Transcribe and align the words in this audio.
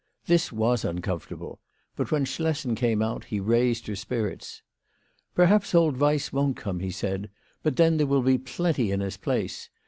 This 0.25 0.51
was 0.51 0.83
uncomfortable; 0.83 1.59
but 1.95 2.09
when 2.11 2.25
Schlessen 2.25 2.73
came 2.73 3.03
out 3.03 3.25
he 3.25 3.39
raised 3.39 3.85
her 3.85 3.95
spirits. 3.95 4.63
"Perhaps 5.35 5.75
old 5.75 5.97
Weiss 5.97 6.33
won't 6.33 6.57
come," 6.57 6.79
he 6.79 6.89
said, 6.89 7.29
"but 7.61 7.75
then 7.75 7.97
there 7.97 8.07
will 8.07 8.23
be 8.23 8.39
plenty 8.39 8.89
in 8.89 8.99
his 9.01 9.17
place. 9.17 9.69